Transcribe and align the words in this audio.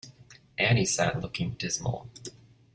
Annie 0.57 0.87
sat 0.87 1.21
looking 1.21 1.51
dismal. 1.59 2.03